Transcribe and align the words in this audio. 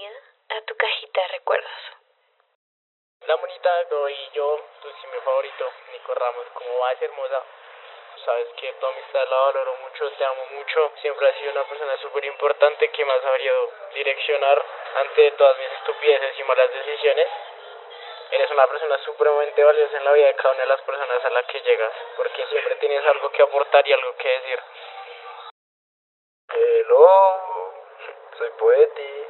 vida 0.00 0.16
a 0.48 0.60
tu 0.62 0.76
cajita 0.76 1.20
de 1.20 1.28
recuerdos. 1.28 1.70
La 3.26 3.36
monita 3.36 3.70
y 4.08 4.30
yo, 4.32 4.60
tu 4.80 4.88
mi 4.88 5.20
favorito, 5.20 5.72
Nico 5.92 6.14
Ramos, 6.14 6.46
¿cómo 6.54 6.78
vas, 6.78 7.02
hermosa? 7.02 7.42
Sabes 8.24 8.48
que 8.56 8.72
tu 8.72 8.86
amistad 8.86 9.28
la 9.28 9.36
valoro 9.36 9.76
mucho, 9.76 10.10
te 10.12 10.24
amo 10.24 10.46
mucho. 10.52 10.92
Siempre 11.00 11.28
has 11.28 11.36
sido 11.36 11.52
una 11.52 11.64
persona 11.64 11.96
súper 11.98 12.24
importante 12.24 12.90
que 12.90 13.04
me 13.04 13.12
ha 13.12 13.22
sabido 13.22 13.72
direccionar 13.94 14.64
ante 14.96 15.30
todas 15.32 15.58
mis 15.58 15.72
estupideces 15.72 16.38
y 16.38 16.44
malas 16.44 16.72
decisiones. 16.72 17.28
Eres 18.30 18.50
una 18.50 18.66
persona 18.68 18.98
supremamente 19.04 19.64
valiosa 19.64 19.96
en 19.96 20.04
la 20.04 20.12
vida 20.12 20.26
de 20.26 20.34
cada 20.34 20.54
una 20.54 20.62
de 20.62 20.68
las 20.68 20.80
personas 20.82 21.24
a 21.24 21.30
las 21.30 21.46
que 21.46 21.60
llegas, 21.60 21.92
porque 22.16 22.46
siempre 22.46 22.74
tienes 22.76 23.04
algo 23.06 23.30
que 23.30 23.42
aportar 23.42 23.86
y 23.86 23.92
algo 23.92 24.16
que 24.16 24.28
decir. 24.28 24.62
Hello, 26.52 27.74
soy 28.38 28.50
Poeti. 28.58 29.29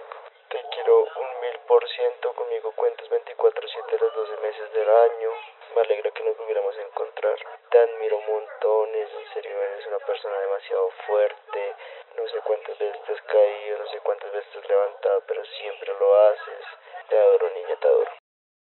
Te 0.50 0.60
quiero 0.74 1.04
un 1.04 1.40
mil 1.40 1.58
por 1.68 1.88
ciento. 1.88 2.34
Conmigo 2.34 2.72
cuentas 2.72 3.08
24-7 3.08 4.00
los 4.00 4.14
12 4.14 4.36
meses 4.38 4.72
del 4.72 4.90
año. 4.90 5.30
Me 5.76 5.80
alegra 5.82 6.10
que 6.10 6.24
nos 6.24 6.36
pudiéramos 6.36 6.76
encontrar. 6.76 7.38
Te 7.70 7.78
admiro 7.78 8.20
montones. 8.20 9.08
En 9.12 9.32
serio, 9.32 9.62
eres 9.62 9.86
una 9.86 10.00
persona 10.00 10.40
demasiado 10.40 10.90
fuerte. 11.06 11.76
No 12.16 12.26
sé 12.26 12.40
cuántas 12.40 12.76
veces 12.78 13.00
te 13.04 13.12
has 13.12 13.22
caído, 13.22 13.78
no 13.78 13.86
sé 13.92 14.00
cuántas 14.00 14.32
veces 14.32 14.50
te 14.50 14.58
has 14.58 14.68
levantado, 14.68 15.22
pero 15.28 15.44
siempre 15.44 15.94
lo 15.94 16.20
haces. 16.20 16.64
Te 17.08 17.16
adoro, 17.16 17.50
niña, 17.50 17.76
te 17.76 17.86
adoro. 17.86 18.10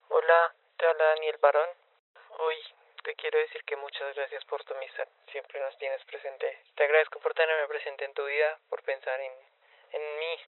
Hola, 0.07 0.55
te 0.77 0.85
habla 0.85 1.05
Daniel 1.07 1.37
Barón. 1.41 1.69
Hoy 2.39 2.57
te 3.03 3.15
quiero 3.15 3.37
decir 3.37 3.65
que 3.65 3.75
muchas 3.75 4.15
gracias 4.15 4.45
por 4.45 4.63
tu 4.63 4.73
amistad. 4.73 5.09
Siempre 5.29 5.59
nos 5.59 5.77
tienes 5.77 6.01
presente. 6.05 6.57
Te 6.75 6.85
agradezco 6.85 7.19
por 7.19 7.33
tenerme 7.33 7.67
presente 7.67 8.05
en 8.05 8.13
tu 8.13 8.23
vida, 8.23 8.59
por 8.69 8.81
pensar 8.83 9.19
en, 9.19 9.33
en 9.91 10.19
mí. 10.19 10.39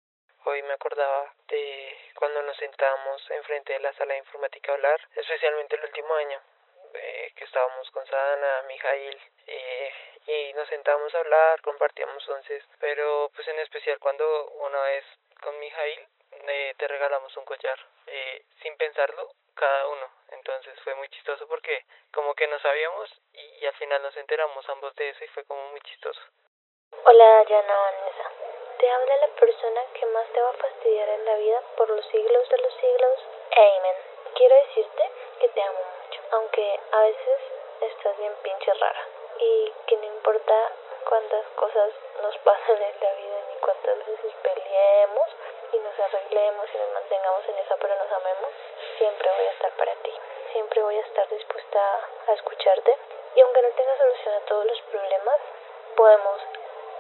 Hoy 0.46 0.62
me 0.64 0.74
acordaba 0.74 1.34
de 1.48 1.98
cuando 2.16 2.42
nos 2.44 2.58
sentábamos 2.58 3.30
enfrente 3.32 3.74
de 3.74 3.80
la 3.80 3.94
sala 3.94 4.14
de 4.14 4.20
informática 4.20 4.72
a 4.72 4.76
hablar, 4.76 5.00
especialmente 5.16 5.76
el 5.76 5.84
último 5.84 6.14
año, 6.16 6.42
eh, 6.94 7.32
que 7.36 7.44
estábamos 7.44 7.90
con 7.92 8.06
Sana, 8.08 8.64
Mijail, 8.68 9.22
eh, 9.48 9.94
y 10.28 10.54
nos 10.54 10.68
sentábamos 10.70 11.14
a 11.16 11.20
hablar, 11.20 11.62
compartíamos 11.62 12.28
once, 12.30 12.62
pero 12.80 13.30
pues 13.36 13.48
en 13.48 13.60
especial 13.60 14.00
cuando 14.00 14.50
una 14.52 14.82
vez 14.84 15.06
con 15.42 15.58
Mijail 15.60 16.08
eh, 16.32 16.74
te 16.78 16.88
regalamos 16.88 17.36
un 17.38 17.46
collar, 17.46 17.80
eh, 18.08 18.46
sin 18.62 18.76
pensarlo, 18.78 19.30
cada 19.56 19.88
uno. 19.88 20.10
Entonces 20.30 20.80
fue 20.82 20.96
muy 20.96 21.10
chistoso 21.10 21.48
porque 21.48 21.86
como 22.14 22.34
que 22.36 22.48
no 22.48 22.60
sabíamos 22.60 23.10
y, 23.34 23.66
al 23.66 23.74
final 23.76 24.02
nos 24.02 24.16
enteramos 24.18 24.68
ambos 24.70 24.94
de 24.96 25.10
eso 25.10 25.24
y 25.24 25.28
fue 25.30 25.44
como 25.46 25.70
muy 25.72 25.82
chistoso. 25.82 26.22
Hola, 27.04 27.44
Yana 27.44 27.78
Vanessa. 27.78 28.37
Te 28.78 28.88
habla 28.88 29.16
la 29.18 29.28
persona 29.30 29.82
que 29.94 30.06
más 30.06 30.28
te 30.34 30.40
va 30.40 30.50
a 30.50 30.54
fastidiar 30.54 31.10
en 31.10 31.26
la 31.26 31.36
vida 31.36 31.62
por 31.78 31.90
los 31.90 32.06
siglos 32.08 32.50
de 32.50 32.58
los 32.60 32.74
siglos. 32.76 33.20
Amen. 33.56 33.96
Quiero 34.36 34.56
decirte 34.56 35.12
que 35.40 35.50
te 35.50 35.62
amo 35.64 35.80
mucho, 35.80 36.22
aunque 36.32 36.80
a 36.92 37.00
veces 37.02 37.42
estás 37.82 38.18
bien 38.20 38.34
pinche 38.44 38.72
rara 38.76 39.08
y 39.40 39.74
que 39.88 39.98
no 39.98 40.06
importa 40.06 40.72
cuántas 41.10 41.46
cosas 41.56 41.90
nos 42.22 42.38
pasan 42.40 42.82
en 42.82 42.96
la 43.02 43.14
vida 43.14 43.38
ni 43.50 43.56
cuántas 43.62 43.98
veces 43.98 44.34
peleemos 44.44 45.28
y 45.74 45.78
nos 45.80 46.00
arreglemos 46.00 46.68
y 46.72 46.78
nos 46.78 46.92
mantengamos 46.94 47.50
en 47.50 47.58
esa 47.58 47.78
pero 47.78 47.96
nos 47.96 48.12
amemos, 48.12 48.52
siempre 49.00 49.30
voy 49.38 49.46
a 49.48 49.52
estar 49.52 49.72
para 49.72 49.96
ti. 49.96 50.14
Siempre 50.54 50.84
voy 50.84 50.98
a 50.98 51.02
estar 51.02 51.28
dispuesta 51.30 52.00
a 52.28 52.34
escucharte 52.34 52.96
y 53.36 53.42
aunque 53.42 53.62
no 53.64 53.70
tenga 53.70 53.98
solución 53.98 54.36
a 54.36 54.46
todos 54.46 54.66
los 54.66 54.82
problemas, 54.82 55.40
podemos 55.96 56.42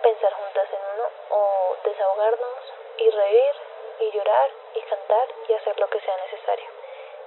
pensar 0.02 0.34
juntas 0.34 0.68
en 0.72 0.82
uno 0.94 1.10
o 1.30 1.78
desahogarnos 1.84 2.74
y 2.98 3.10
reír 3.10 3.56
y 4.00 4.12
llorar 4.12 4.52
y 4.74 4.82
cantar 4.82 5.28
y 5.48 5.54
hacer 5.54 5.80
lo 5.80 5.90
que 5.90 6.00
sea 6.02 6.18
necesario. 6.18 6.70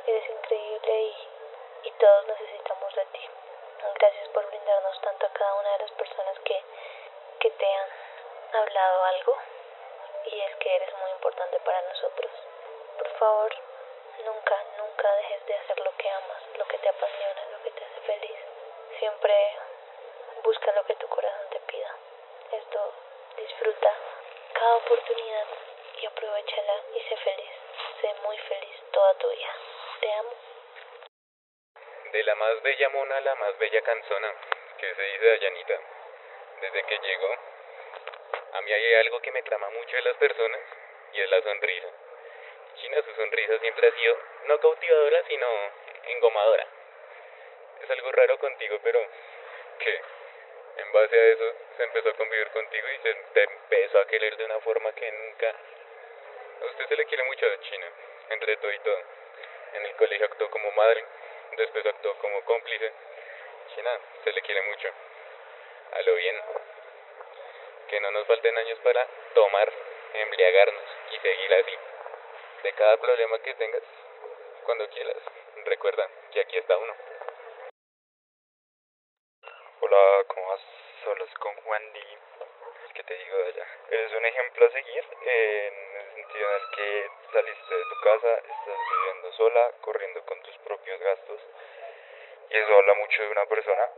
Eres 0.07 0.31
increíble 0.31 1.03
y, 1.03 1.29
y 1.85 1.91
todos 1.93 2.27
necesitamos 2.27 2.95
de 2.95 3.05
ti. 3.07 3.29
Gracias 3.99 4.29
por 4.29 4.47
brindarnos 4.47 5.01
tanto 5.01 5.27
a 5.27 5.33
cada 5.33 5.55
una 5.55 5.73
de 5.73 5.79
las 5.79 5.91
personas 5.93 6.39
que, 6.41 6.63
que 7.41 7.51
te 7.51 7.67
han 7.67 7.89
hablado 8.53 9.05
algo 9.05 9.37
y 10.27 10.41
es 10.41 10.57
que 10.57 10.77
eres 10.77 10.93
muy 10.99 11.11
importante 11.13 11.59
para 11.61 11.81
nosotros. 11.83 12.31
Por 12.99 13.09
favor, 13.19 13.55
nunca, 14.25 14.57
nunca 14.79 15.13
dejes 15.17 15.47
de 15.47 15.55
hacer 15.55 15.81
lo 15.81 15.97
que 15.97 16.11
amas, 16.11 16.43
lo 16.59 16.65
que 16.67 16.79
te 16.79 16.89
apasiona, 16.89 17.47
lo 17.53 17.63
que 17.63 17.71
te 17.71 17.85
hace 17.85 18.01
feliz. 18.01 18.39
Siempre 18.99 19.57
busca 20.43 20.73
lo 20.73 20.85
que 20.85 20.95
tu 20.97 21.09
corazón 21.09 21.49
te 21.51 21.61
pida. 21.61 22.00
Esto 22.53 22.95
disfruta 23.37 23.97
cada 24.55 24.77
oportunidad 24.77 25.47
y 26.03 26.07
aprovechala 26.07 26.75
y 26.95 27.01
sé 27.09 27.17
feliz. 27.17 27.51
Sé 28.01 28.15
muy 28.23 28.37
feliz 28.39 28.77
toda 28.93 29.15
tu 29.15 29.31
vida. 29.31 29.55
Te 30.01 30.13
amo. 30.13 30.31
De 32.13 32.23
la 32.25 32.35
más 32.35 32.63
bella 32.63 32.89
mona 32.89 33.17
a 33.17 33.21
la 33.21 33.35
más 33.37 33.57
bella 33.59 33.81
canzona, 33.83 34.35
que 34.79 34.95
se 34.95 35.03
dice 35.03 35.27
Dayanita. 35.27 35.81
Desde 36.61 36.83
que 36.83 36.99
llegó, 36.99 37.35
a 38.55 38.61
mí 38.63 38.73
hay 38.73 38.95
algo 38.95 39.21
que 39.21 39.31
me 39.31 39.43
trama 39.45 39.71
mucho 39.71 39.97
de 39.97 40.03
las 40.03 40.17
personas 40.17 40.61
y 41.13 41.21
es 41.21 41.31
la 41.31 41.43
sonrisa. 41.43 41.89
China, 42.81 43.03
su 43.03 43.15
sonrisa 43.15 43.59
siempre 43.61 43.87
ha 43.87 43.93
sido 43.93 44.19
no 44.47 44.59
cautivadora, 44.59 45.23
sino 45.29 45.47
engomadora. 46.07 46.67
Es 47.83 47.91
algo 47.91 48.11
raro 48.11 48.39
contigo, 48.39 48.79
pero 48.83 49.01
que 49.79 50.03
en 50.77 50.93
base 50.93 51.17
a 51.17 51.25
eso 51.33 51.55
se 51.77 51.83
empezó 51.85 52.11
a 52.11 52.15
convivir 52.15 52.49
contigo 52.51 52.89
y 52.89 52.99
se 52.99 53.15
te 53.35 53.43
empezó 53.43 53.99
a 53.99 54.07
querer 54.07 54.37
de 54.37 54.45
una 54.45 54.61
forma 54.61 54.93
que 54.93 55.11
nunca. 55.11 55.55
A 56.63 56.65
usted 56.67 56.89
se 56.89 56.97
le 56.97 57.07
quiere 57.07 57.25
mucho 57.25 57.47
a 57.47 57.61
China, 57.61 57.87
entre 58.31 58.57
todo 58.59 58.73
y 58.73 58.79
todo. 58.81 58.99
En 59.75 59.87
el 59.87 59.95
colegio 59.97 60.27
actuó 60.27 60.51
como 60.51 60.71
madre, 60.73 61.05
después 61.57 61.87
actuó 61.87 62.15
como 62.19 62.45
cómplice. 62.45 62.93
China, 63.75 63.91
se 64.25 64.33
le 64.33 64.43
quiere 64.43 64.63
mucho. 64.63 64.89
A 65.93 66.03
lo 66.03 66.15
bien 66.15 66.37
que 67.89 68.01
no 68.01 68.11
nos 68.13 68.27
falten 68.27 68.57
años 68.57 68.79
para 68.85 69.05
tomar, 69.35 69.73
embriagarnos 70.15 70.85
y 71.11 71.19
seguir 71.19 71.55
así. 71.55 71.79
De 72.63 72.73
cada 72.75 72.97
problema 72.99 73.39
que 73.41 73.55
tengas, 73.55 73.83
cuando 74.65 74.89
quieras, 74.91 75.17
recuerda 75.65 76.09
que 76.33 76.41
aquí 76.41 76.57
está 76.59 76.77
uno. 76.77 76.95
Hola, 79.83 80.25
¿cómo 80.29 80.47
vas? 80.49 80.61
Solo 81.05 81.25
con 81.39 81.55
Juan 81.63 81.93
Di. 81.93 82.19
¿Qué 82.95 83.03
te 83.03 83.15
digo 83.15 83.37
de 83.39 83.49
allá? 83.49 83.67
Eres 83.91 84.13
un 84.13 84.25
ejemplo 84.27 84.67
a 84.67 84.71
seguir 84.71 85.05
en 85.23 85.75
el 85.97 86.15
sentido 86.15 86.49
en 86.49 86.55
el 86.55 86.71
que 86.77 87.11
saliste 87.33 87.75
de 87.75 87.85
tu 87.85 88.01
casa, 88.03 88.35
estás 88.37 88.79
viviendo 88.93 89.33
sola, 89.33 89.73
corriendo 89.81 90.25
con 90.27 90.43
tus 90.43 90.57
propios 90.59 91.01
gastos. 91.01 91.41
Y 92.51 92.57
eso 92.57 92.77
habla 92.77 92.95
mucho 92.95 93.23
de 93.23 93.29
una 93.31 93.47
persona 93.47 93.89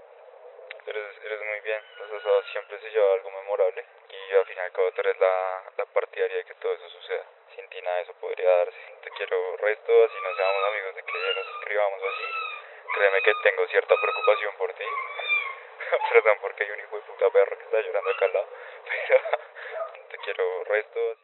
eres, 0.87 1.25
eres 1.25 1.41
muy 1.41 1.60
bien, 1.60 1.82
o 2.00 2.42
siempre 2.53 2.78
se 2.81 2.91
lleva 2.91 3.15
algo 3.15 3.31
memorable 3.31 3.84
y 4.09 4.34
al 4.34 4.47
final 4.47 4.69
y 4.69 4.72
cabo 4.72 4.92
tú 4.92 5.03
la, 5.03 5.62
la 5.76 5.87
partidaria 5.87 6.37
de 6.38 6.44
que 6.44 6.54
todo 6.54 6.72
eso 6.75 6.88
suceda. 6.91 7.25
Sin 7.54 7.69
ti 7.69 7.81
nada 7.82 7.97
de 7.97 8.03
eso 8.03 8.15
podría 8.15 8.48
darse. 8.48 8.78
Te 9.03 9.10
quiero 9.10 9.56
resto, 9.59 10.04
así 10.04 10.15
no 10.22 10.37
seamos 10.37 10.65
amigos 10.69 10.94
de 10.97 11.03
que 11.03 11.12
nos 11.12 11.48
escribamos 11.48 12.03
así. 12.03 12.25
Créeme 12.94 13.22
que 13.22 13.32
tengo 13.42 13.66
cierta 13.69 13.94
preocupación 14.00 14.56
por 14.56 14.72
ti. 14.75 14.84
Perdón 16.12 16.38
porque 16.41 16.65
hay 16.65 16.70
un 16.70 16.81
hijo 16.81 16.97
de 16.97 17.03
puta 17.03 17.31
perro 17.31 17.59
que 17.59 17.65
está 17.65 17.81
llorando 17.81 18.10
acá 18.10 18.25
al 18.26 18.32
lado. 18.32 18.48
Pero 19.09 19.20
te 20.10 20.19
quiero 20.19 20.65
resto. 20.65 21.16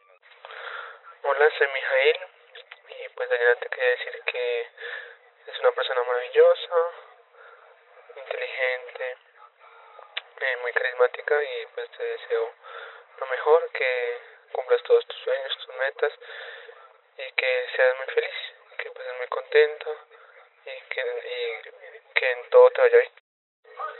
Hola, 1.23 1.49
soy 1.57 1.67
Mijail 1.67 2.19
y 2.89 3.09
pues 3.09 3.29
Daniela 3.29 3.55
te 3.55 3.69
quería 3.69 3.89
decir 3.89 4.21
que 4.25 4.61
es 5.47 5.59
una 5.59 5.71
persona 5.71 6.03
maravillosa, 6.03 6.75
inteligente, 8.15 9.17
eh, 10.41 10.57
muy 10.61 10.73
carismática 10.73 11.43
y 11.43 11.65
pues 11.75 11.89
te 11.91 12.03
deseo 12.03 12.53
lo 13.19 13.25
mejor, 13.27 13.71
que 13.71 14.17
cumplas 14.53 14.81
todos 14.83 15.05
tus 15.07 15.19
sueños, 15.19 15.57
tus 15.57 15.75
metas 15.75 16.13
y 17.17 17.31
que 17.33 17.65
seas 17.75 17.97
muy 17.97 18.07
feliz, 18.07 18.35
que 18.77 18.91
pues 18.91 19.07
muy 19.17 19.27
contento 19.27 19.97
y 20.65 20.81
que, 20.89 21.01
y 21.01 22.13
que 22.13 22.31
en 22.31 22.49
todo 22.49 22.71
te 22.71 22.81
vaya 22.81 22.97
bien. 22.97 23.18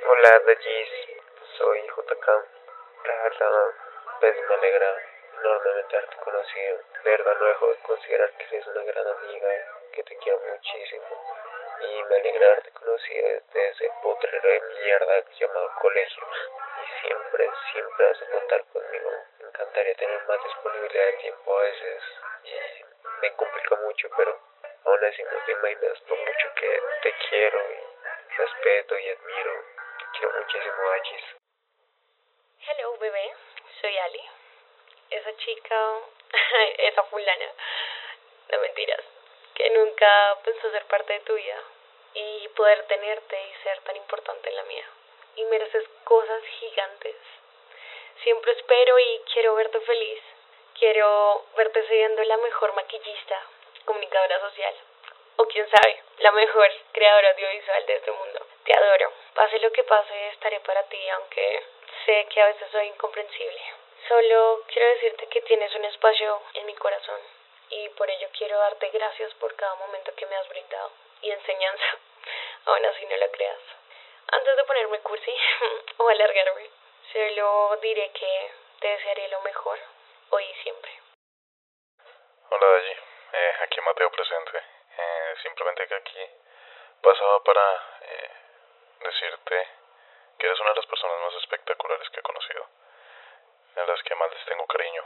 Hola 0.08 0.40
Regis, 0.46 0.90
soy 1.58 1.82
JK. 1.88 2.28
Pues 4.20 4.36
me 4.48 4.54
alegra 4.56 4.96
enormemente 5.40 5.98
haberte 5.98 6.16
conocido. 6.18 6.78
De 7.04 7.10
verdad 7.12 7.38
no 7.40 7.46
dejo 7.46 7.68
de 7.68 7.78
considerar 7.80 8.32
que 8.38 8.44
eres 8.46 8.68
una 8.68 8.84
gran 8.84 9.08
amiga, 9.08 9.50
que 9.92 10.04
te 10.04 10.18
quiero 10.18 10.40
muchísimo 10.40 11.06
y 11.82 12.04
me 12.04 12.16
alegra 12.16 12.48
haberte 12.48 12.72
conocido 12.72 13.28
desde 13.28 13.70
ese 13.70 13.92
potrero 14.02 14.50
de 14.50 14.62
mierda 14.62 15.24
llamado 15.40 15.72
colegio. 15.82 16.24
Y 16.84 17.08
siempre, 17.08 17.50
siempre 17.74 18.06
vas 18.08 18.22
a 18.22 18.32
contar 18.32 18.66
conmigo. 18.74 19.12
Me 19.40 19.48
encantaría 19.48 19.96
tener 19.96 20.28
más 20.28 20.44
disponibilidad 20.44 21.06
de 21.06 21.14
tiempo 21.14 21.58
a 21.58 21.62
veces 21.62 22.04
y 22.44 22.84
me 23.22 23.34
complica 23.36 23.76
mucho, 23.76 24.10
pero 24.16 24.40
aún 24.86 25.06
así 25.06 25.24
no 25.24 25.46
te 25.46 25.52
imaginas 25.52 26.02
lo 26.08 26.16
mucho 26.16 26.48
que 26.56 26.82
te 27.04 27.14
quiero 27.30 27.60
y 27.72 28.38
respeto 28.38 28.98
y 28.98 29.10
admiro. 29.10 29.69
Quiero 30.14 30.40
muchísimo, 30.40 30.90
Achis. 30.96 31.24
Hello, 32.68 32.98
bebé. 32.98 33.34
Soy 33.82 33.98
Ali. 33.98 34.22
Esa 35.10 35.36
chica, 35.38 35.98
esa 36.78 37.04
fulana 37.04 37.46
no 38.52 38.60
mentiras, 38.60 39.02
que 39.56 39.70
nunca 39.72 40.38
pensó 40.44 40.72
ser 40.72 40.86
parte 40.86 41.14
de 41.14 41.20
tu 41.22 41.34
vida 41.34 41.58
y 42.14 42.48
poder 42.50 42.84
tenerte 42.88 43.42
y 43.42 43.64
ser 43.64 43.80
tan 43.82 43.96
importante 43.96 44.50
en 44.50 44.56
la 44.56 44.64
mía. 44.64 44.86
Y 45.36 45.46
mereces 45.46 45.88
cosas 46.04 46.44
gigantes. 46.44 47.16
Siempre 48.24 48.52
espero 48.54 49.00
y 49.00 49.22
quiero 49.34 49.56
verte 49.56 49.80
feliz. 49.82 50.22
Quiero 50.78 51.46
verte 51.56 51.88
siendo 51.88 52.24
la 52.24 52.38
mejor 52.38 52.74
maquillista, 52.74 53.42
comunicadora 53.86 54.40
social, 54.40 54.76
o 55.38 55.46
quién 55.48 55.70
sabe, 55.70 56.04
la 56.20 56.32
mejor 56.32 56.70
creadora 56.94 57.32
audiovisual 57.32 57.86
de 57.86 57.96
este 57.96 58.12
mundo. 58.12 58.49
Te 58.66 58.74
adoro. 58.74 59.14
Pase 59.34 59.60
lo 59.60 59.72
que 59.72 59.84
pase, 59.84 60.28
estaré 60.30 60.60
para 60.62 60.84
ti, 60.84 61.10
aunque 61.10 61.64
sé 62.06 62.28
que 62.30 62.42
a 62.42 62.48
veces 62.48 62.68
soy 62.72 62.88
incomprensible. 62.88 63.62
Solo 64.08 64.64
quiero 64.68 64.88
decirte 64.90 65.28
que 65.28 65.42
tienes 65.42 65.74
un 65.76 65.86
espacio 65.86 66.42
en 66.56 66.66
mi 66.66 66.76
corazón 66.76 67.20
y 67.70 67.90
por 67.90 68.10
ello 68.10 68.28
quiero 68.38 68.58
darte 68.58 68.90
gracias 68.90 69.34
por 69.36 69.56
cada 69.56 69.76
momento 69.76 70.14
que 70.16 70.26
me 70.26 70.36
has 70.36 70.50
brindado 70.50 70.92
y 71.22 71.32
enseñanza, 71.32 71.86
aún 72.66 72.86
así 72.86 73.06
no 73.06 73.18
lo 73.18 73.32
creas. 73.32 73.60
Antes 74.32 74.56
de 74.56 74.64
ponerme 74.64 75.00
cursi 75.00 75.34
o 75.98 76.10
alargarme, 76.10 76.70
solo 77.12 77.78
diré 77.82 78.10
que 78.12 78.52
te 78.80 78.88
desearé 78.88 79.28
lo 79.30 79.42
mejor 79.42 79.80
hoy 80.32 80.44
y 80.44 80.64
siempre. 80.64 80.92
Hola 82.50 82.66
Dalli, 82.66 82.92
eh, 83.34 83.54
aquí 83.62 83.82
Mateo 83.82 84.12
presente. 84.12 84.58
Eh, 84.98 85.36
simplemente 85.44 85.88
que 85.88 85.96
aquí 85.96 86.30
pasaba 87.02 87.44
para 87.44 87.84
eh, 88.02 88.32
decirte 89.00 89.68
que 90.38 90.48
eres 90.48 90.60
una 90.60 90.70
de 90.70 90.76
las 90.78 90.86
personas 90.86 91.20
más 91.22 91.34
espectaculares 91.36 92.10
que 92.10 92.20
he 92.20 92.24
conocido, 92.24 92.68
de 93.76 93.86
las 93.88 94.04
que 94.04 94.16
más 94.16 94.32
les 94.32 94.46
tengo 94.46 94.66
cariño. 94.68 95.04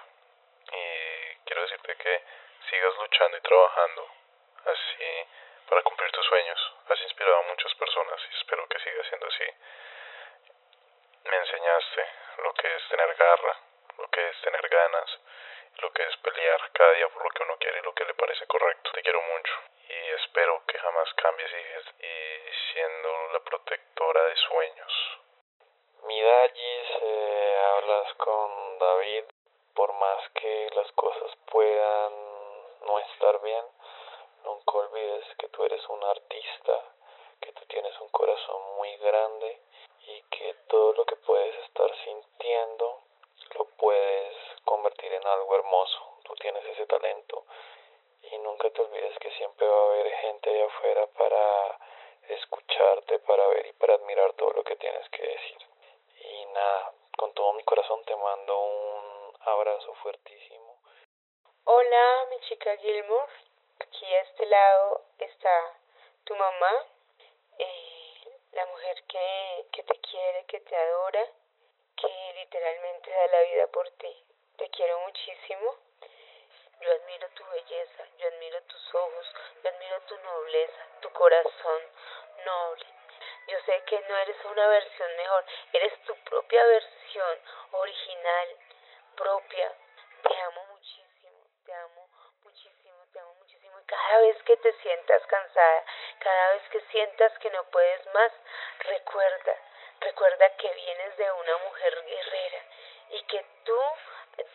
Y 0.71 1.35
quiero 1.45 1.61
decirte 1.63 1.95
que 1.97 2.23
sigas 2.69 2.95
luchando 2.97 3.37
y 3.37 3.41
trabajando 3.41 4.07
así 4.65 5.27
para 5.69 5.81
cumplir 5.83 6.11
tus 6.11 6.25
sueños. 6.25 6.73
Has 6.89 7.01
inspirado 7.01 7.37
a 7.37 7.41
muchas 7.43 7.73
personas 7.75 8.21
y 8.31 8.37
espero 8.37 8.67
que 8.67 8.79
siga 8.79 9.03
siendo 9.09 9.27
así. 9.27 9.45
Me 11.25 11.37
enseñaste 11.37 12.07
lo 12.43 12.53
que 12.53 12.75
es 12.75 12.87
tener 12.89 13.15
garra, 13.15 13.57
lo 13.97 14.07
que 14.09 14.29
es 14.29 14.41
tener 14.41 14.67
ganas, 14.69 15.19
lo 15.81 15.91
que 15.91 16.03
es 16.03 16.17
pelear 16.17 16.71
cada 16.71 16.93
día 16.93 17.09
por 17.09 17.23
lo 17.23 17.29
que 17.29 17.43
uno 17.43 17.57
quiere 17.57 17.79
y 17.79 17.83
lo 17.83 17.93
que 17.93 18.05
le 18.05 18.13
parece 18.13 18.45
correcto. 18.47 18.91
Te 18.93 19.01
quiero 19.01 19.21
mucho 19.21 19.53
y 19.89 20.09
espero 20.21 20.61
que 20.67 20.77
jamás 20.77 21.13
cambies 21.15 21.51
y, 21.51 22.73
siendo 22.73 23.27
la 23.33 23.39
protectora 23.39 24.23
de 24.25 24.35
sueños. 24.35 24.93
Mi 26.03 26.21
Dallis, 26.21 26.87
eh, 27.01 27.57
hablas 27.77 28.13
con 28.15 28.79
David, 28.79 29.23
por 29.73 29.93
más 29.93 30.29
que 30.31 30.69
las 30.75 30.91
cosas 30.93 31.31
puedan 31.51 32.13
no 32.85 32.99
estar 32.99 33.41
bien, 33.41 33.65
nunca 34.43 34.71
olvides 34.77 35.25
que 35.37 35.47
tú 35.49 35.63
eres 35.65 35.87
un 35.89 36.03
artista, 36.03 36.83
que 37.41 37.51
tú 37.53 37.65
tienes 37.67 37.99
un 38.01 38.09
corazón 38.09 38.75
muy 38.75 38.95
grande 38.97 39.61
y 40.07 40.21
que 40.23 40.53
todo 40.67 40.93
lo 40.93 41.05
que 41.05 41.15
puedes 41.17 41.55
estar 41.65 41.95
sintiendo 42.03 43.02
lo 43.57 43.65
puedes 43.77 44.35
convertir 44.63 45.11
en 45.13 45.25
algo 45.25 45.55
hermoso. 45.55 46.19
Tú 46.23 46.35
tienes 46.35 46.65
ese 46.65 46.85
talento 46.85 47.45
y 48.21 48.37
nunca 48.39 48.69
te 48.69 48.81
olvides 48.81 49.17
que 49.19 49.31
siempre 49.31 49.67
va 49.67 49.75
a 49.75 49.85
haber 49.85 50.11
gente 50.15 50.49
allá 50.49 50.65
afuera 50.65 51.07
para 51.07 51.79
escucharte, 52.29 53.19
para 53.19 53.47
ver 53.47 53.65
y 53.67 53.73
para 53.73 53.95
admirar 53.95 54.33
todo 54.33 54.51
lo 54.53 54.63
que 54.63 54.75
tienes 54.77 55.07
que 55.09 55.21
decir. 55.21 55.57
Y 56.19 56.45
nada, 56.47 56.93
con 57.17 57.33
todo 57.33 57.53
mi 57.53 57.63
corazón 57.63 58.03
te 58.05 58.15
mando 58.15 58.59
un 58.59 59.33
abrazo 59.41 59.93
fuertísimo. 59.95 60.79
Hola, 61.65 62.25
mi 62.29 62.39
chica 62.41 62.77
Gilmore. 62.77 63.31
Aquí 63.79 64.05
a 64.05 64.21
este 64.21 64.45
lado 64.45 65.01
está 65.17 65.77
tu 66.23 66.35
mamá, 66.35 66.85
eh, 67.57 68.13
la 68.51 68.65
mujer 68.67 69.03
que, 69.07 69.65
que 69.71 69.83
te 69.83 69.99
quiere, 69.99 70.45
que 70.45 70.59
te 70.61 70.75
adora, 70.75 71.27
literalmente 72.53 73.09
da 73.09 73.27
la 73.27 73.41
vida 73.41 73.67
por 73.67 73.89
ti. 73.97 74.25
Te 74.57 74.69
quiero 74.69 74.99
muchísimo. 74.99 75.75
Yo 76.81 76.91
admiro 76.91 77.27
tu 77.29 77.43
belleza, 77.45 78.03
yo 78.17 78.27
admiro 78.27 78.61
tus 78.63 78.95
ojos, 78.95 79.33
yo 79.63 79.69
admiro 79.69 80.01
tu 80.01 80.17
nobleza, 80.17 80.87
tu 81.01 81.09
corazón 81.13 81.81
noble. 82.45 82.85
Yo 83.47 83.57
sé 83.65 83.81
que 83.85 83.99
no 84.01 84.17
eres 84.17 84.37
una 84.45 84.67
versión 84.67 85.15
mejor, 85.15 85.45
eres 85.73 86.01
tu 86.03 86.15
propia 86.25 86.63
versión 86.65 87.39
original, 87.71 88.57
propia. 89.15 89.73
Te 90.21 90.41
amo 90.41 90.65
muchísimo, 90.65 91.47
te 91.65 91.73
amo 91.73 92.09
muchísimo, 92.43 93.05
te 93.13 93.19
amo 93.19 93.33
muchísimo. 93.35 93.79
Y 93.79 93.85
cada 93.85 94.17
vez 94.19 94.43
que 94.43 94.57
te 94.57 94.73
sientas 94.73 95.25
cansada, 95.25 95.85
cada 96.19 96.51
vez 96.51 96.63
que 96.69 96.81
sientas 96.91 97.37
que 97.39 97.49
no 97.49 97.63
puedes 97.71 98.05
más, 98.13 98.31
recuerda, 98.79 99.57
recuerda 100.03 100.49
que 100.57 100.73
vienes 100.73 101.17
de 101.17 101.31
una 101.31 101.57
mujer 101.57 102.05
guerrera 102.05 102.63
y 103.09 103.23
que 103.23 103.45
tú 103.63 103.79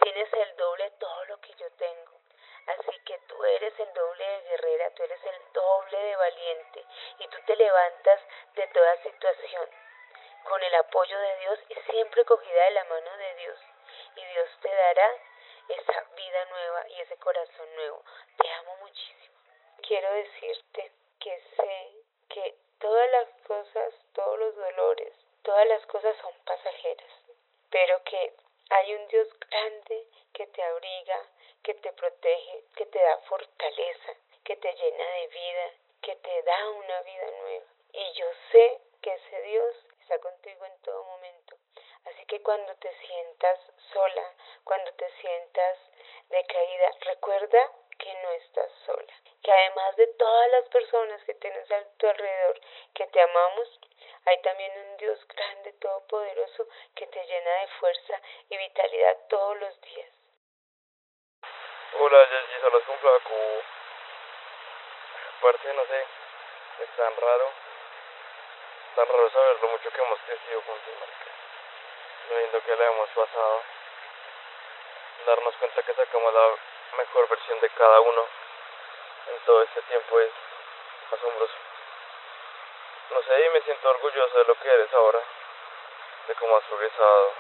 tienes 0.02 0.32
el 0.32 0.56
doble 0.56 0.84
de 0.84 0.90
todo 0.92 1.24
lo 1.26 1.40
que 1.40 1.54
yo 1.54 1.70
tengo. 1.72 2.20
Así 2.66 2.98
que 3.06 3.18
tú 3.26 3.44
eres 3.44 3.72
el 3.80 3.92
doble 3.94 4.24
de 4.24 4.40
guerrera, 4.50 4.90
tú 4.90 5.02
eres 5.02 5.24
el 5.24 5.52
doble 5.52 5.98
de 5.98 6.16
valiente 6.16 6.84
y 7.18 7.28
tú 7.28 7.38
te 7.46 7.56
levantas 7.56 8.20
de 8.54 8.66
toda 8.68 9.02
situación 9.02 9.70
con 10.44 10.62
el 10.62 10.74
apoyo 10.74 11.18
de 11.18 11.36
Dios 11.38 11.58
y 11.68 11.74
siempre 11.90 12.24
cogida 12.24 12.64
de 12.64 12.70
la 12.72 12.84
mano 12.84 13.16
de 13.16 13.34
Dios. 13.36 13.58
Y 14.16 14.24
Dios 14.24 14.48
te 14.60 14.74
dará 14.74 15.12
esa 15.68 16.00
vida 16.14 16.44
nueva 16.46 16.88
y 16.88 17.00
ese 17.00 17.16
corazón 17.18 17.74
nuevo. 17.74 18.04
Te 18.36 18.50
amo 18.50 18.76
muchísimo. 18.76 19.38
Quiero 19.86 20.12
decirte 20.12 20.92
que 21.20 21.40
sé 21.56 21.92
que 22.28 22.54
todas 22.80 23.10
las 23.10 23.28
cosas, 23.46 23.94
todos 24.12 24.38
los 24.38 24.56
dolores, 24.56 25.14
todas 25.42 25.66
las 25.66 25.84
cosas 25.86 26.16
son 26.18 26.32
pasajeras, 26.44 27.12
pero 27.70 28.02
que 28.04 28.32
hay 28.70 28.94
un 28.94 29.08
Dios 29.08 29.28
grande 29.40 30.06
que 30.32 30.46
te 30.46 30.62
abriga, 30.62 31.18
que 31.62 31.74
te 31.74 31.92
protege, 31.92 32.64
que 32.76 32.86
te 32.86 32.98
da 32.98 33.18
fortaleza, 33.28 34.12
que 34.44 34.56
te 34.56 34.72
llena 34.72 35.04
de 35.04 35.26
vida, 35.28 35.72
que 36.02 36.16
te 36.16 36.42
da 36.42 36.70
una 36.70 37.02
vida 37.02 37.30
nueva. 37.42 37.66
Y 37.92 38.12
yo 38.12 38.26
sé 38.52 38.80
que 39.02 39.12
ese 39.12 39.42
Dios 39.42 39.74
está 40.00 40.18
contigo 40.18 40.64
en 40.64 40.82
todo 40.82 41.04
momento. 41.04 41.56
Así 42.04 42.24
que 42.26 42.42
cuando 42.42 42.74
te 42.76 42.92
sientas 43.06 43.58
sola, 43.92 44.34
cuando 44.64 44.92
te 44.94 45.10
sientas 45.20 45.78
decaída, 46.28 46.90
recuerda 47.00 47.72
que 47.98 48.14
no 48.22 48.30
estás 48.32 48.72
sola. 48.86 49.12
Que 49.42 49.52
además 49.52 49.96
de 49.96 50.06
todas 50.06 50.50
las 50.52 50.68
personas 50.68 51.22
que 51.24 51.34
tienes 51.34 51.70
a 51.70 51.84
tu 51.98 52.08
alrededor, 52.08 52.60
que 52.94 53.06
te 53.06 53.20
amamos, 53.20 53.80
hay 54.26 54.42
también 54.42 54.72
un 54.78 54.96
Dios 54.96 55.26
grande, 55.28 55.72
todopoderoso, 55.74 56.68
que 56.94 57.06
te 57.06 57.24
llena 57.24 57.50
de 57.60 57.68
fuerza 57.80 58.20
y 58.50 58.56
vitalidad 58.56 59.16
todos 59.28 59.56
los 59.58 59.80
días. 59.82 60.10
Hola, 62.00 62.26
Jessy, 62.26 62.60
solo 62.60 62.78
es 62.78 62.84
con 62.84 62.98
Flaco. 62.98 63.34
Parce, 65.40 65.72
no 65.72 65.84
sé, 65.86 66.06
es 66.82 66.90
tan 66.96 67.16
raro. 67.16 67.52
Tan 68.96 69.06
raro 69.06 69.30
saber 69.30 69.60
lo 69.62 69.68
mucho 69.68 69.90
que 69.90 70.00
hemos 70.00 70.18
crecido 70.20 70.62
juntos, 70.62 70.94
marica. 71.00 71.30
Lo 72.28 72.40
lindo 72.40 72.62
que 72.62 72.76
le 72.76 72.86
hemos 72.86 73.08
pasado. 73.10 73.62
Darnos 75.26 75.56
cuenta 75.56 75.82
que 75.82 75.94
sacamos 75.94 76.34
la 76.34 76.56
mejor 76.96 77.28
versión 77.28 77.60
de 77.60 77.70
cada 77.70 78.00
uno 78.00 78.26
en 79.28 79.40
todo 79.44 79.62
este 79.62 79.82
tiempo 79.82 80.20
es 80.20 80.30
asombroso. 81.12 81.54
No 83.10 83.22
sé, 83.22 83.46
y 83.46 83.50
me 83.50 83.60
siento 83.62 83.90
orgulloso 83.90 84.38
de 84.38 84.44
lo 84.44 84.54
que 84.56 84.68
eres 84.68 84.92
ahora, 84.92 85.20
de 86.26 86.34
cómo 86.34 86.56
has 86.56 86.64
progresado, 86.64 87.32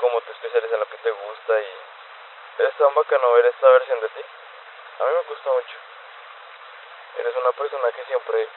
cómo 0.00 0.20
te 0.20 0.32
especializas 0.32 0.72
en 0.72 0.80
lo 0.80 0.88
que 0.88 0.98
te 0.98 1.10
gusta 1.10 1.60
y 1.60 1.76
es 2.58 2.74
tan 2.76 2.94
bacano 2.94 3.32
ver 3.32 3.46
esta 3.46 3.68
versión 3.68 4.00
de 4.00 4.08
ti. 4.08 4.24
A 5.00 5.04
mí 5.04 5.10
me 5.10 5.22
gusta 5.28 5.50
mucho. 5.50 5.76
Eres 7.18 7.36
una 7.36 7.52
persona 7.52 7.92
que 7.92 8.04
siempre 8.04 8.48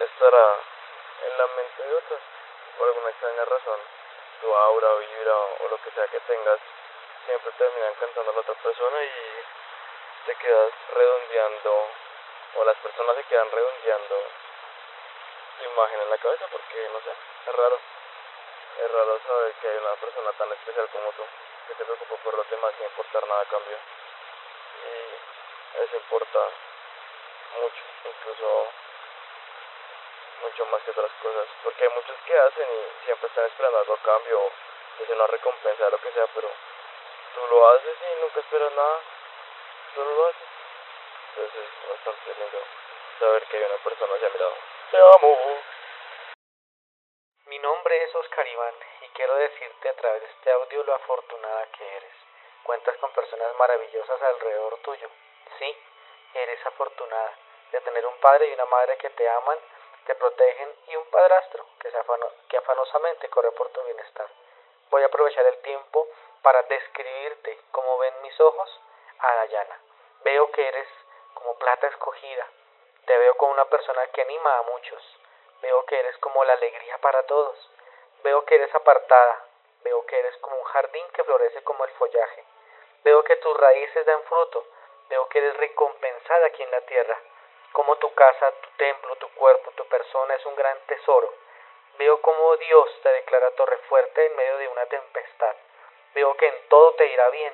estará 0.00 0.56
en 1.22 1.38
la 1.38 1.46
mente 1.46 1.82
de 1.82 1.94
otras, 1.94 2.20
por 2.78 2.88
alguna 2.88 3.10
extraña 3.10 3.44
razón. 3.44 3.80
Tu 4.40 4.54
aura, 4.54 4.94
vibra 4.94 5.36
o 5.36 5.68
lo 5.70 5.82
que 5.82 5.90
sea 5.92 6.06
que 6.08 6.20
tengas, 6.20 6.60
siempre 7.26 7.52
termina 7.58 7.88
encantando 7.88 8.30
a 8.30 8.34
la 8.34 8.40
otra 8.40 8.54
persona 8.54 9.04
y 9.04 9.44
te 10.26 10.34
quedas 10.36 10.72
redondeando, 10.94 11.88
o 12.56 12.64
las 12.64 12.76
personas 12.78 13.16
se 13.16 13.24
quedan 13.24 13.50
redondeando 13.50 14.16
tu 15.58 15.64
imagen 15.64 16.00
en 16.00 16.10
la 16.10 16.18
cabeza 16.18 16.46
porque, 16.50 16.88
no 16.92 17.00
sé, 17.00 17.10
es 17.10 17.56
raro. 17.56 17.78
Es 18.78 18.90
raro 18.92 19.20
saber 19.26 19.52
que 19.54 19.68
hay 19.68 19.76
una 19.78 19.94
persona 19.96 20.32
tan 20.32 20.52
especial 20.52 20.88
como 20.92 21.10
tú 21.12 21.22
que 21.68 21.74
te 21.74 21.84
preocupa 21.84 22.16
por 22.22 22.34
los 22.36 22.50
demás 22.50 22.74
sin 22.76 22.86
importar 22.86 23.26
nada 23.26 23.40
a 23.40 23.46
cambio. 23.46 23.76
Y 24.84 25.82
eso 25.82 25.96
importa 25.96 26.38
mucho, 27.60 27.82
incluso 28.04 28.66
mucho 30.42 30.66
más 30.66 30.82
que 30.82 30.90
otras 30.90 31.10
cosas. 31.22 31.46
Porque 31.64 31.84
hay 31.84 31.90
muchos 31.90 32.16
que 32.26 32.38
hacen 32.38 32.68
y 32.68 33.04
siempre 33.04 33.28
están 33.28 33.46
esperando 33.46 33.78
algo 33.78 33.94
a 33.94 34.02
cambio, 34.02 34.50
que 34.98 35.06
sea 35.06 35.14
una 35.16 35.26
recompensa, 35.26 35.90
lo 35.90 35.98
que 35.98 36.12
sea, 36.12 36.26
pero 36.34 36.50
tú 37.36 37.46
lo 37.48 37.68
haces 37.68 37.96
y 38.00 38.20
nunca 38.22 38.40
esperas 38.40 38.72
nada. 38.72 39.00
no 39.96 40.04
lo 40.04 40.26
haces. 40.26 40.48
Entonces 41.36 41.68
es 41.68 41.90
bastante 41.90 42.34
lindo 42.40 42.58
saber 43.20 43.42
que 43.44 43.56
hay 43.58 43.64
una 43.64 43.84
persona 43.84 44.14
hacia 44.14 44.30
mi 44.30 44.38
lado. 44.38 44.54
Te 44.90 44.96
amo. 44.96 45.38
Mi 47.44 47.58
nombre 47.58 48.02
es 48.02 48.14
Oscar 48.14 48.46
Iván 48.46 48.74
y 49.02 49.08
quiero 49.08 49.34
decirte 49.36 49.88
a 49.88 49.96
través 49.96 50.22
de 50.22 50.28
este 50.28 50.50
audio 50.50 50.82
lo 50.82 50.94
afortunada 50.94 51.66
que 51.72 51.96
eres. 51.96 52.14
Cuentas 52.64 52.96
con 52.96 53.12
personas 53.12 53.54
maravillosas 53.56 54.22
alrededor 54.22 54.78
tuyo. 54.78 55.08
Sí, 55.58 55.78
eres 56.34 56.66
afortunada 56.66 57.32
de 57.70 57.80
tener 57.82 58.06
un 58.06 58.16
padre 58.18 58.48
y 58.48 58.54
una 58.54 58.64
madre 58.64 58.96
que 58.96 59.10
te 59.10 59.28
aman, 59.28 59.58
te 60.06 60.14
protegen 60.14 60.74
y 60.88 60.96
un 60.96 61.04
padrastro 61.10 61.66
que, 61.80 61.90
que 62.48 62.56
afanosamente 62.56 63.28
corre 63.28 63.52
por 63.52 63.68
tu 63.68 63.82
bienestar. 63.84 64.26
Voy 64.90 65.02
a 65.02 65.06
aprovechar 65.06 65.44
el 65.46 65.58
tiempo 65.58 66.08
para 66.46 66.62
describirte 66.62 67.58
como 67.72 67.98
ven 67.98 68.22
mis 68.22 68.40
ojos 68.40 68.80
a 69.18 69.34
Dayana. 69.34 69.80
Veo 70.22 70.48
que 70.52 70.68
eres 70.68 70.86
como 71.34 71.58
plata 71.58 71.88
escogida. 71.88 72.46
Te 73.04 73.18
veo 73.18 73.34
como 73.34 73.50
una 73.50 73.64
persona 73.64 74.06
que 74.12 74.22
anima 74.22 74.58
a 74.58 74.62
muchos. 74.62 75.02
Veo 75.60 75.84
que 75.86 75.98
eres 75.98 76.16
como 76.18 76.44
la 76.44 76.52
alegría 76.52 76.98
para 76.98 77.24
todos. 77.24 77.58
Veo 78.22 78.44
que 78.44 78.54
eres 78.54 78.72
apartada. 78.76 79.44
Veo 79.82 80.06
que 80.06 80.20
eres 80.20 80.36
como 80.36 80.56
un 80.56 80.62
jardín 80.66 81.04
que 81.14 81.24
florece 81.24 81.64
como 81.64 81.84
el 81.84 81.90
follaje. 81.94 82.44
Veo 83.02 83.24
que 83.24 83.34
tus 83.38 83.56
raíces 83.56 84.06
dan 84.06 84.22
fruto. 84.22 84.64
Veo 85.08 85.28
que 85.28 85.38
eres 85.38 85.56
recompensada 85.56 86.46
aquí 86.46 86.62
en 86.62 86.70
la 86.70 86.80
tierra. 86.82 87.18
Como 87.72 87.96
tu 87.96 88.14
casa, 88.14 88.52
tu 88.52 88.70
templo, 88.76 89.16
tu 89.16 89.28
cuerpo, 89.34 89.72
tu 89.72 89.84
persona 89.88 90.36
es 90.36 90.46
un 90.46 90.54
gran 90.54 90.78
tesoro. 90.86 91.34
Veo 91.98 92.22
como 92.22 92.56
Dios 92.58 93.00
te 93.02 93.08
declara 93.08 93.50
torre 93.56 93.78
fuerte 93.88 94.26
en 94.26 94.36
medio 94.36 94.58
de 94.58 94.68
una 94.68 94.86
tempestad. 94.86 95.56
Veo 96.16 96.34
que 96.38 96.46
en 96.48 96.68
todo 96.70 96.94
te 96.94 97.06
irá 97.06 97.28
bien. 97.28 97.52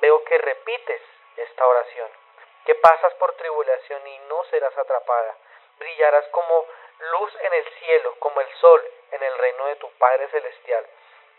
Veo 0.00 0.22
que 0.22 0.38
repites 0.38 1.02
esta 1.36 1.66
oración. 1.66 2.08
Que 2.64 2.76
pasas 2.76 3.12
por 3.14 3.34
tribulación 3.34 4.06
y 4.06 4.18
no 4.30 4.44
serás 4.44 4.78
atrapada. 4.78 5.36
Brillarás 5.78 6.24
como 6.28 6.64
luz 7.00 7.34
en 7.40 7.52
el 7.52 7.68
cielo, 7.80 8.14
como 8.20 8.40
el 8.40 8.48
sol 8.60 8.84
en 9.10 9.20
el 9.20 9.36
reino 9.38 9.66
de 9.66 9.76
tu 9.76 9.90
Padre 9.98 10.28
Celestial. 10.28 10.86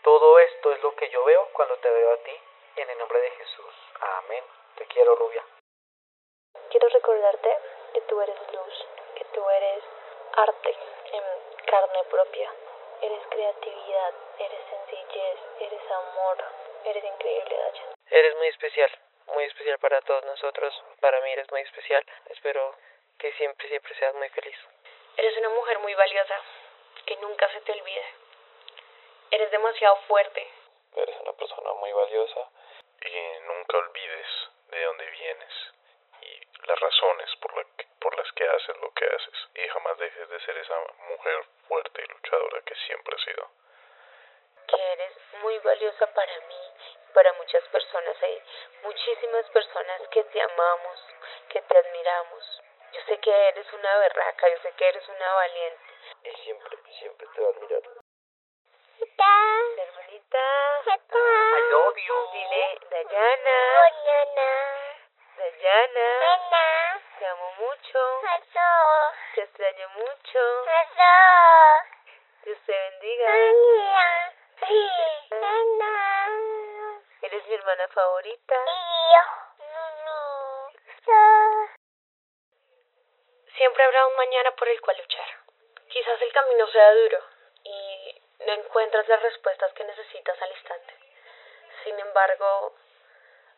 Todo 0.03 0.37
esto 0.39 0.73
es 0.73 0.83
lo 0.83 0.93
que 0.97 1.09
yo 1.09 1.23
veo 1.23 1.47
cuando 1.53 1.77
te 1.77 1.89
veo 1.89 2.13
a 2.13 2.17
ti, 2.17 2.41
en 2.75 2.89
el 2.89 2.97
nombre 2.97 3.21
de 3.21 3.31
Jesús. 3.31 3.73
Amén. 4.01 4.43
Te 4.75 4.85
quiero, 4.87 5.15
rubia. 5.15 5.43
Quiero 6.71 6.89
recordarte 6.89 7.57
que 7.93 8.01
tú 8.01 8.21
eres 8.21 8.37
luz, 8.51 8.87
que 9.15 9.23
tú 9.33 9.49
eres 9.49 9.83
arte 10.33 10.77
en 11.13 11.23
carne 11.65 12.03
propia. 12.11 12.51
Eres 13.01 13.27
creatividad, 13.29 14.13
eres 14.39 14.59
sencillez, 14.69 15.39
eres 15.59 15.91
amor, 15.91 16.37
eres 16.85 17.03
increíble, 17.03 17.55
Daya. 17.55 17.83
Eres 18.09 18.35
muy 18.37 18.47
especial, 18.47 18.91
muy 19.27 19.43
especial 19.45 19.79
para 19.79 20.01
todos 20.01 20.23
nosotros. 20.25 20.83
Para 20.99 21.19
mí 21.21 21.31
eres 21.31 21.49
muy 21.51 21.61
especial. 21.61 22.05
Espero 22.29 22.75
que 23.17 23.31
siempre, 23.33 23.67
siempre 23.67 23.95
seas 23.95 24.13
muy 24.15 24.29
feliz. 24.29 24.57
Eres 25.17 25.37
una 25.37 25.49
mujer 25.49 25.79
muy 25.79 25.93
valiosa, 25.93 26.41
que 27.05 27.15
nunca 27.17 27.49
se 27.51 27.61
te 27.61 27.71
olvide. 27.71 28.05
Eres 29.31 29.51
demasiado 29.51 29.95
fuerte. 30.07 30.47
Eres 30.95 31.15
una 31.21 31.33
persona 31.33 31.73
muy 31.73 31.91
valiosa. 31.91 32.49
Y 33.01 33.39
nunca 33.47 33.77
olvides 33.77 34.27
de 34.69 34.83
dónde 34.83 35.05
vienes 35.05 35.53
y 36.21 36.67
las 36.67 36.79
razones 36.79 37.35
por, 37.37 37.55
la 37.55 37.63
que, 37.77 37.85
por 37.99 38.17
las 38.17 38.31
que 38.33 38.47
haces 38.47 38.77
lo 38.77 38.91
que 38.93 39.05
haces. 39.05 39.49
Y 39.55 39.67
jamás 39.67 39.97
dejes 39.97 40.29
de 40.29 40.39
ser 40.41 40.57
esa 40.57 40.79
mujer 41.09 41.45
fuerte 41.67 42.03
y 42.03 42.07
luchadora 42.07 42.61
que 42.61 42.75
siempre 42.87 43.15
has 43.15 43.21
sido. 43.23 43.49
Que 44.67 44.93
eres 44.93 45.13
muy 45.41 45.57
valiosa 45.59 46.07
para 46.13 46.39
mí, 46.47 46.55
para 47.15 47.33
muchas 47.33 47.63
personas. 47.69 48.15
Hay 48.21 48.43
muchísimas 48.83 49.49
personas 49.49 50.01
que 50.11 50.23
te 50.25 50.41
amamos, 50.41 50.99
que 51.49 51.61
te 51.61 51.77
admiramos. 51.77 52.61
Yo 52.91 53.01
sé 53.07 53.17
que 53.19 53.47
eres 53.49 53.73
una 53.73 53.97
berraca, 53.97 54.49
yo 54.49 54.57
sé 54.61 54.71
que 54.73 54.87
eres 54.87 55.07
una 55.09 55.33
valiente. 55.33 55.93
Y 56.23 56.31
siempre, 56.43 56.77
siempre 56.99 57.27
te 57.33 57.41
va 57.41 57.47
a 57.47 57.51
admirar. 57.51 57.81
Hermanita. 59.77 60.45
I 60.87 61.61
love 61.71 61.97
you. 61.97 62.17
Dile, 62.33 62.79
Dayana. 62.91 63.59
Dayana. 65.37 66.07
Te 67.19 67.25
amo 67.27 67.51
mucho. 67.59 68.21
Te 69.35 69.41
extraño 69.41 69.89
mucho. 69.89 70.39
Dios 72.43 72.57
te 72.65 72.71
bendiga. 72.71 73.35
Eres 73.35 73.55
mi 74.69 75.04
hermana 77.65 77.87
favorita. 77.87 78.55
Siempre 83.57 83.83
habrá 83.83 84.05
un 84.05 84.15
mañana 84.17 84.51
por 84.55 84.67
el 84.67 84.79
cual 84.81 84.97
luchar. 84.97 85.25
Quizás 85.89 86.21
el 86.21 86.31
camino 86.31 86.67
sea 86.67 86.93
duro 86.93 87.19
y 87.63 88.21
no 88.45 88.53
encuentras 88.53 89.07
las 89.07 89.21
respuestas 89.23 89.73
que 89.73 89.83
necesitas 89.83 90.39
al 90.39 90.51
instante. 90.51 90.93
Sin 91.83 91.99
embargo, 91.99 92.75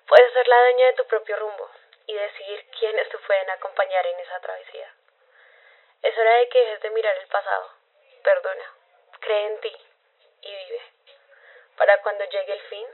puedes 0.08 0.32
ser 0.34 0.48
la 0.48 0.62
dueña 0.62 0.86
de 0.86 0.94
tu 0.94 1.06
propio 1.08 1.36
rumbo 1.36 1.70
y 2.06 2.14
decidir 2.14 2.70
quiénes 2.80 3.10
te 3.10 3.18
pueden 3.18 3.50
acompañar 3.50 4.06
en 4.08 4.20
esa 4.22 4.40
travesía. 4.40 4.94
Es 6.04 6.18
hora 6.18 6.34
de 6.36 6.50
que 6.50 6.60
dejes 6.60 6.82
de 6.82 6.90
mirar 6.92 7.18
el 7.18 7.28
pasado. 7.28 7.72
Perdona, 8.24 8.74
cree 9.20 9.48
en 9.48 9.60
ti 9.60 9.76
y 10.44 10.56
vive. 10.56 10.82
Para 11.76 12.02
cuando 12.02 12.24
llegue 12.24 12.54
el 12.54 12.62
fin, 12.62 12.88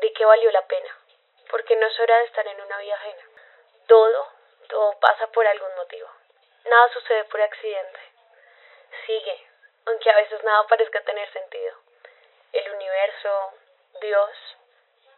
di 0.00 0.12
que 0.12 0.24
valió 0.24 0.50
la 0.50 0.66
pena, 0.66 0.96
porque 1.50 1.76
no 1.76 1.86
es 1.86 2.00
hora 2.00 2.18
de 2.18 2.24
estar 2.24 2.46
en 2.46 2.60
una 2.60 2.78
vida 2.78 2.94
ajena. 2.94 3.24
Todo, 3.86 4.28
todo 4.68 5.00
pasa 5.00 5.26
por 5.28 5.46
algún 5.46 5.74
motivo. 5.76 6.08
Nada 6.64 6.88
sucede 6.92 7.24
por 7.24 7.40
accidente. 7.40 8.00
Sigue, 9.06 9.46
aunque 9.86 10.10
a 10.10 10.16
veces 10.16 10.42
nada 10.44 10.66
parezca 10.66 11.00
tener 11.02 11.32
sentido. 11.32 11.74
El 12.52 12.72
universo, 12.72 13.52
Dios, 14.00 14.30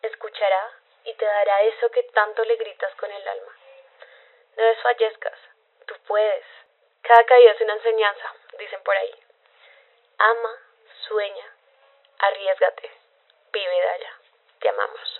escuchará 0.02 0.72
y 1.04 1.14
te 1.14 1.24
dará 1.24 1.62
eso 1.62 1.90
que 1.90 2.02
tanto 2.04 2.44
le 2.44 2.56
gritas 2.56 2.94
con 2.96 3.10
el 3.10 3.28
alma. 3.28 3.52
No 4.56 4.64
desfallezcas, 4.64 5.38
tú 5.86 5.94
puedes. 6.06 6.44
Cada 7.02 7.24
caída 7.24 7.52
es 7.52 7.60
una 7.60 7.74
enseñanza, 7.74 8.34
dicen 8.58 8.82
por 8.82 8.96
ahí. 8.96 9.14
Ama, 10.18 10.58
sueña, 11.08 11.54
arriesgate, 12.18 12.90
vive, 13.52 13.80
Daya. 13.82 14.19
Te 14.60 14.68
amamos. 14.68 15.19